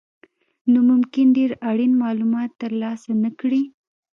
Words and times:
نو 0.71 0.79
ممکن 0.91 1.25
ډېر 1.37 1.51
اړین 1.69 1.91
مالومات 2.03 2.51
ترلاسه 2.61 3.11
نه 3.23 3.29
کړئ. 3.39 3.63